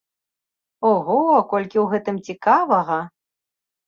Ого, 0.91 1.17
колькі 1.51 1.77
ў 1.81 1.83
гэтым 1.91 2.17
цікавага! 2.31 2.99